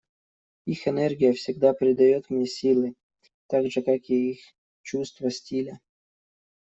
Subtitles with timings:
[0.65, 2.95] Их энергия всегда придает мне силы,
[3.45, 4.41] так же как и их
[4.81, 5.79] чувство стиля.